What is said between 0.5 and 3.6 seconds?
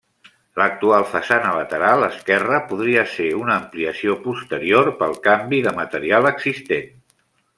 L'actual façana lateral esquerra podria ser una